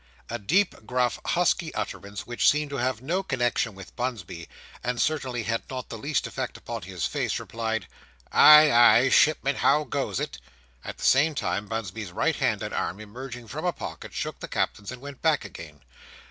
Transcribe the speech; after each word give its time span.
A 0.31 0.39
deep, 0.39 0.87
gruff, 0.87 1.19
husky 1.25 1.71
utterance, 1.75 2.25
which 2.25 2.49
seemed 2.49 2.71
to 2.71 2.77
have 2.77 3.03
no 3.03 3.21
connexion 3.21 3.75
with 3.75 3.95
Bunsby, 3.95 4.49
and 4.83 4.99
certainly 4.99 5.43
had 5.43 5.61
not 5.69 5.89
the 5.89 5.97
least 5.99 6.25
effect 6.25 6.57
upon 6.57 6.81
his 6.81 7.05
face, 7.05 7.37
replied, 7.37 7.87
"Ay, 8.31 8.71
ay, 8.71 9.09
shipmet, 9.09 9.57
how 9.57 9.83
goes 9.83 10.19
it?" 10.19 10.39
At 10.83 10.97
the 10.97 11.03
same 11.05 11.35
time 11.35 11.67
Bunsby's 11.67 12.11
right 12.11 12.35
hand 12.35 12.63
and 12.63 12.73
arm, 12.73 12.99
emerging 12.99 13.47
from 13.47 13.63
a 13.63 13.71
pocket, 13.73 14.11
shook 14.11 14.39
the 14.39 14.47
Captain's, 14.47 14.91
and 14.91 15.03
went 15.03 15.21
back 15.21 15.45
again. 15.45 15.81